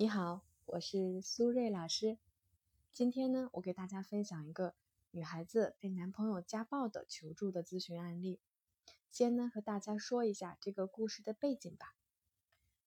[0.00, 2.16] 你好，我是苏瑞老师。
[2.90, 4.74] 今天呢，我给大家分享一个
[5.10, 8.40] 女孩子被男朋友家暴的求助的咨询案例。
[9.10, 11.94] 先呢，和大家说一下这个故事的背景吧。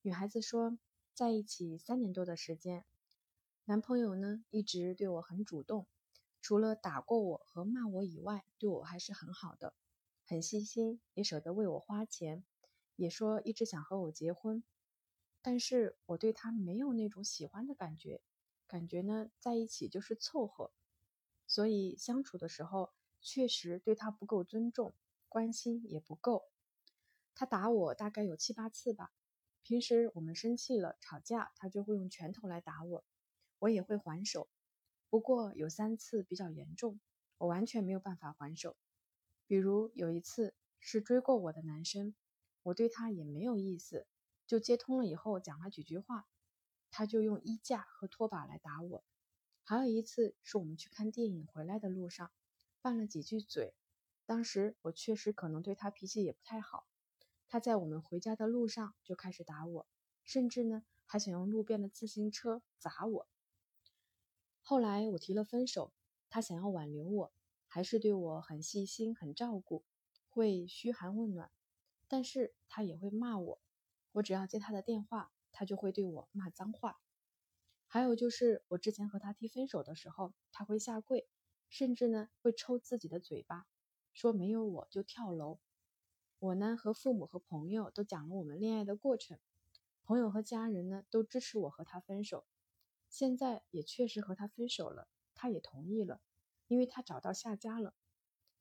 [0.01, 0.79] 女孩子说，
[1.13, 2.83] 在一起三年多的时间，
[3.65, 5.85] 男朋友呢一直对我很主动，
[6.41, 9.75] 除了打过我和骂我以外，对我还是很好的，
[10.25, 12.43] 很细心，也舍得为我花钱，
[12.95, 14.63] 也说一直想和我结婚。
[15.43, 18.21] 但是我对他没有那种喜欢的感觉，
[18.65, 20.71] 感觉呢在一起就是凑合，
[21.45, 24.95] 所以相处的时候确实对他不够尊重，
[25.27, 26.45] 关心也不够。
[27.35, 29.11] 他打我大概有七八次吧，
[29.63, 33.03] 平时我们生气了吵架，他就会用拳头来打我，
[33.59, 34.47] 我也会还手。
[35.09, 37.01] 不过有三次比较严重，
[37.37, 38.77] 我完全没有办法还手。
[39.45, 42.15] 比如有一次是追过我的男生，
[42.61, 44.07] 我对他也没有意思。
[44.53, 46.27] 就接通了以后讲了几句话，
[46.91, 49.03] 他就用衣架和拖把来打我。
[49.63, 52.31] 还有一次是我们去看电影回来的路上，
[52.79, 53.73] 拌了几句嘴。
[54.27, 56.85] 当时我确实可能对他脾气也不太好，
[57.47, 59.87] 他在我们回家的路上就开始打我，
[60.23, 63.27] 甚至呢还想用路边的自行车砸我。
[64.61, 65.91] 后来我提了分手，
[66.29, 67.33] 他想要挽留我，
[67.65, 69.83] 还是对我很细心很照顾，
[70.29, 71.49] 会嘘寒问暖，
[72.07, 73.62] 但是他也会骂我。
[74.13, 77.01] 我只要接他的电话，他就会对我骂脏话。
[77.87, 81.27] 还有就是我之前和他提分手的时候，他会下跪，
[81.69, 83.67] 甚至呢会抽自己的嘴巴，
[84.13, 85.59] 说没有我就跳楼。
[86.39, 89.39] 我呢和父母和朋友都讲了我们恋爱的过程，
[90.03, 92.45] 朋友和家人呢都支持我和他分手。
[93.09, 96.19] 现在也确实和他分手了，他也同意了，
[96.67, 97.93] 因为他找到下家了。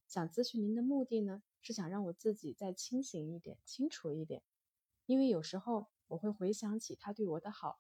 [0.07, 4.43] 想咨询您的目的呢，是想让我自己再清醒一点，清楚一点。
[5.13, 7.79] 因为有时候我会回想起他对我的好，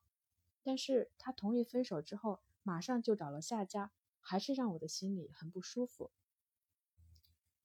[0.62, 6.10] 但是他同意分手之后，马上就找了下家，还是让我的心里很不舒服。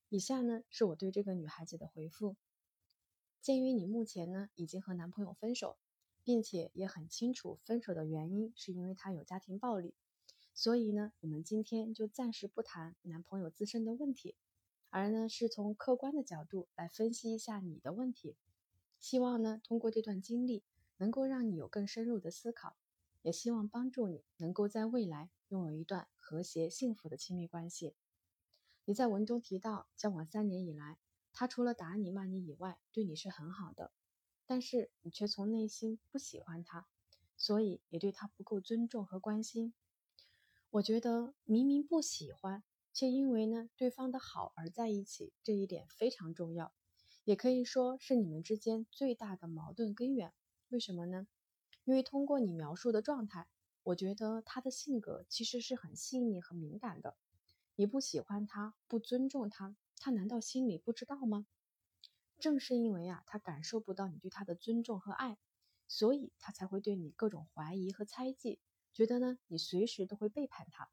[0.08, 2.38] 以下呢是我对这个女孩子的回复：
[3.42, 5.78] 鉴于你目前呢已经和男朋友分手，
[6.24, 9.94] 并且也很清楚分手的原因是因为他有家庭暴力，
[10.54, 14.38] 所以呢我们今天就暂时不谈男朋友自身的问题，
[14.90, 18.38] 而呢是从客观的角度来分析一下你的问题。
[19.00, 20.64] 希望呢，通过这段经历，
[20.98, 22.78] 能够让你有更深入的思考，
[23.22, 27.96] 也希望帮助你能够在未来拥有一段和谐幸福的亲密关系。
[28.86, 30.98] 你在文中提到，交往三年以来，
[31.32, 33.92] 他除了打你骂你以外，对你是很好的，
[34.46, 36.88] 但是你却从内心不喜欢他，
[37.36, 39.74] 所以也对他不够尊重和关心。
[40.72, 42.64] 我觉得明明不喜欢，
[42.94, 46.74] 却因为呢对方的好而在一起，这一点非常重要。
[47.28, 50.34] 也可以说是你们之间最大的矛盾根源。
[50.70, 51.28] 为什么呢？
[51.84, 53.50] 因为通过你描述的状态，
[53.84, 57.18] 我觉得他的性格其实是很细腻和敏感的。
[57.76, 61.46] 你不喜欢他，不尊重他，他难道心里不知道吗？
[62.40, 65.38] 正是因为啊，他感受不到你对他的尊重和爱，
[65.86, 68.62] 所以他才会对你各种怀疑和猜忌，
[68.94, 70.90] 觉得呢你随时都会背叛他。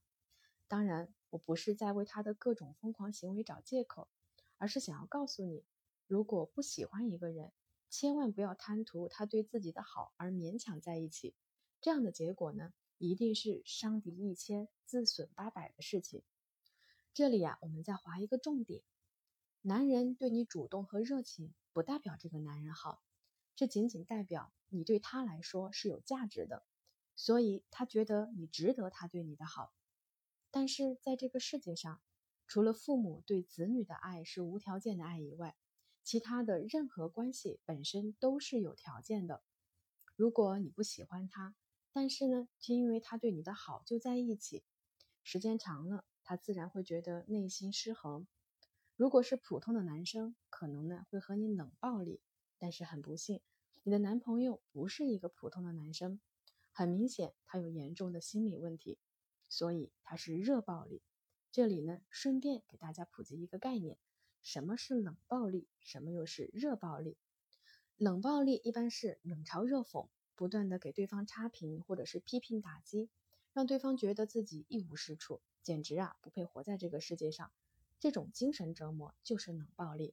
[0.67, 4.09] 当然，我不是在为他的各种疯狂行为找借口，
[4.59, 5.63] 而是想要告诉你。
[6.07, 7.53] 如果不喜欢一个人，
[7.89, 11.35] 千万不要贪图他对自己的好而勉强在一起，
[11.81, 16.23] 这样的结果呢，一定是伤敌一千，自损八百的事情。
[17.13, 18.83] 这里啊，我们再划一个重点：
[19.63, 23.03] 男人对你主动和热情，不代表这个男人好，
[23.57, 26.67] 这仅仅代表你对他来说是有价值的，
[27.15, 29.73] 所以他觉得你值得他对你的好。
[30.51, 32.03] 但是在这个世界上，
[32.47, 35.57] 除了父母对子女的爱是无条件的爱以外，
[36.05, 39.43] 其他的任何关系本身都是有条件的。
[40.15, 41.57] 如果你不喜欢他，
[41.93, 44.63] 但是呢，却因为他对你的好就在一起，
[45.23, 48.27] 时间长了，他自然会觉得内心失衡。
[48.97, 52.21] 如果是普通的男生，可能呢会和你冷暴力，
[52.59, 53.41] 但是很不幸，
[53.83, 56.21] 你的男朋友不是一个普通的男生，
[56.71, 58.99] 很明显他有严重的心理问题，
[59.49, 61.03] 所以他是热暴力。
[61.51, 63.97] 这里呢，顺便给大家普及一个概念。
[64.45, 65.67] 什么是冷暴力？
[65.81, 67.17] 什么又是热暴力？
[67.97, 73.09] 冷暴力一般是冷嘲热讽，不断的给对方差评或者是批评打击，
[73.55, 77.51] 让对方觉得自己一无是处，简直啊不配活在这个世界上。
[77.99, 80.13] 这种精神折磨就是冷暴力。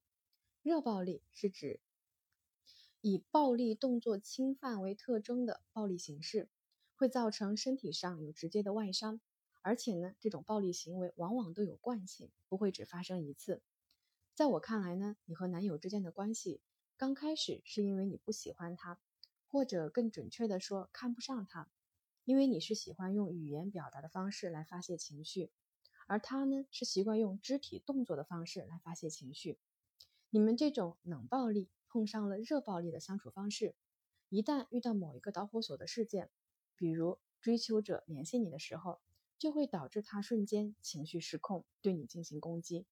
[0.64, 1.82] 热暴力是指
[3.02, 6.48] 以暴力动作侵犯为特征的暴力形式，
[6.96, 9.20] 会造成身体上有直接的外伤，
[9.62, 13.62] 而且呢，这种暴力行为往往都有惯性，不会只发生一次。
[14.34, 16.62] 在我看来呢，你和男友之间的关系
[16.98, 19.00] 刚开始是因为你不喜欢他，
[19.46, 21.70] 或者更准确的说看不上他，
[22.24, 25.52] 因为你是喜欢用语言表达的方式来发泄情绪，
[26.08, 29.60] 而他呢是习惯用肢体动作的方式来发泄情绪。
[30.30, 33.76] 你们这种冷暴力碰上了热暴力的相处方式，
[34.30, 36.32] 一旦遇到某一个导火索的事件，
[36.78, 39.02] 比如追求者联系你的时候，
[39.38, 42.88] 就会导致他瞬间情绪失控，对你进行攻击。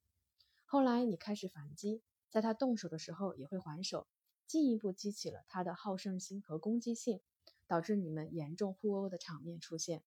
[0.72, 4.06] 后来你开始反击，在他动手的时候也会还手，
[4.46, 7.22] 进一步激起了他的好胜心和攻击性，
[7.66, 10.04] 导致你们严重互殴的场面出现。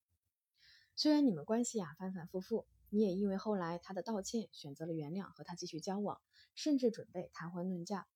[0.95, 6.21] 虽然你们关系啊反反复复，你也因为后来他的道歉选择了原谅和他继续交往。
[6.55, 8.07] 甚至准备谈婚论嫁，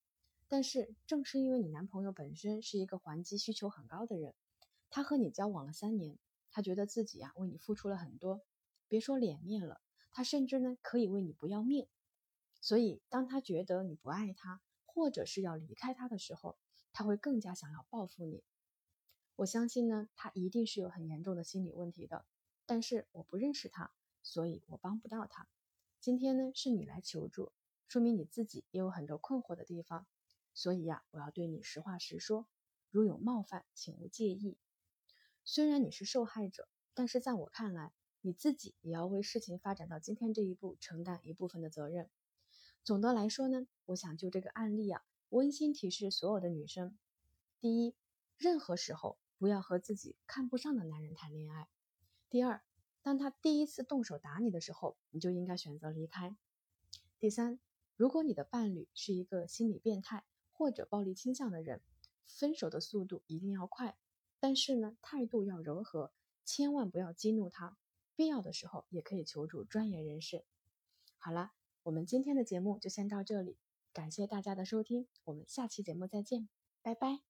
[0.47, 4.35] 但是正是因为你男朋友本身是一个还击需求很高的人，
[4.89, 6.17] 他和你交往了三年，
[6.49, 8.41] 他觉得自己呀为你付出了很多，
[8.87, 9.81] 别说脸面了，
[10.13, 11.87] 他甚至呢可以为你不要命。
[12.67, 16.57] 所以当他觉得你不爱他，或者是要离开他的时候，
[16.91, 18.43] 他会更加想要报复你。
[19.37, 22.25] 我相信呢，他一定是有很严重的心理问题的，
[22.65, 25.47] 但是我不认识他，所以我帮不到他。
[26.01, 27.53] 今天呢是你来求助。
[27.87, 30.05] 说明你自己也有很多困惑的地方，
[30.53, 32.49] 所以呀，我要对你实话实说，
[32.91, 34.57] 如有冒犯，请勿介意。
[35.45, 42.09] 虽然你是受害者，但是在我看来，你自己也要为事情发展到今天这一步承担一部分的责任。
[42.87, 46.97] 总的来说呢，我想就这个案例啊，温馨提示所有的女生：
[47.59, 47.93] 第一，
[48.37, 51.65] 任何时候不要和自己看不上的男人谈恋爱；
[52.29, 52.63] 第二，
[53.01, 56.37] 当他第一次动手打你的时候，你就应该选择离开；
[57.19, 57.59] 第三。
[57.97, 60.23] 如果你的伴侣是一个心理变态
[60.53, 61.81] 或者暴力倾向的人，
[62.25, 63.97] 分手的速度一定要快，
[64.39, 66.13] 但是呢，态度要柔和，
[66.45, 67.77] 千万不要激怒他。
[68.15, 70.45] 必要的时候也可以求助专业人士。
[71.17, 71.51] 好了，
[71.87, 73.55] 我们今天的节目就先到这里，
[73.93, 76.49] 感谢大家的收听，我们下期节目再见，
[76.81, 77.21] 拜拜。